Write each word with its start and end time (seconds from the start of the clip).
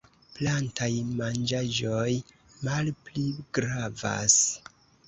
Plantaj 0.37 0.87
manĝaĵoj 1.19 2.09
malpli 2.69 3.31
gravas. 3.61 4.43